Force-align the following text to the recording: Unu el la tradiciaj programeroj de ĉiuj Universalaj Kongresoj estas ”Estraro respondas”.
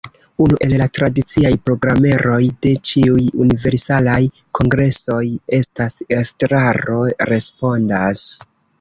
Unu 0.43 0.55
el 0.67 0.71
la 0.81 0.85
tradiciaj 0.97 1.51
programeroj 1.67 2.39
de 2.67 2.73
ĉiuj 2.93 3.27
Universalaj 3.45 4.17
Kongresoj 4.61 5.23
estas 5.61 6.03
”Estraro 6.25 7.03
respondas”. 7.35 8.31